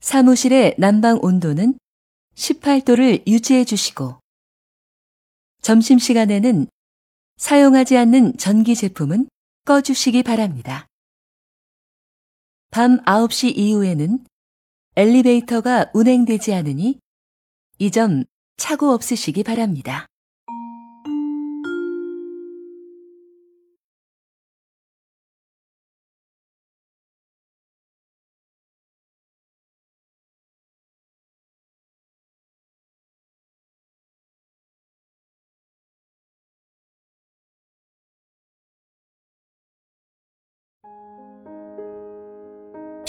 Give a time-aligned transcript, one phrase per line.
[0.00, 1.78] 사무실의 난방 온도는
[2.34, 4.18] 18도를 유지해 주시고
[5.62, 6.66] 점심시간에는
[7.36, 9.28] 사용하지 않는 전기 제품은
[9.64, 10.86] 꺼주시기 바랍니다.
[12.70, 14.24] 밤 9시 이후에는
[14.96, 16.98] 엘리베이터가 운행되지 않으니
[17.78, 18.24] 이 점
[18.56, 20.06] 착오 없으시기 바랍니다.“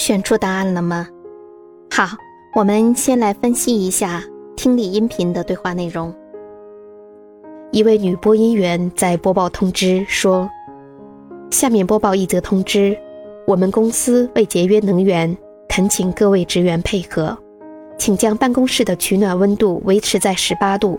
[0.00, 1.06] 选出答案了吗？
[1.90, 2.16] 好，
[2.54, 4.24] 我们先来分析一下
[4.56, 6.10] 听力音频的对话内容。
[7.70, 10.48] 一位女播音员在播报通知说
[11.52, 12.96] ：“下面播报一则通知，
[13.46, 15.36] 我们公司为节约能源，
[15.68, 17.36] 恳请各位职员配合，
[17.98, 20.98] 请将办公室的取暖温度维持在十八度。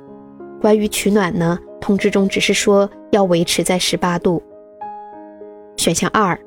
[0.61, 4.42] 关于取暖呢，通知中只是说要维持在十八度。
[5.77, 6.39] 选项二，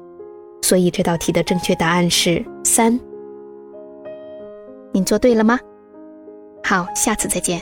[0.61, 2.99] 所以这道题的正确答案是三。
[4.91, 5.59] 您做对了吗？
[6.63, 7.61] 好，下次再见。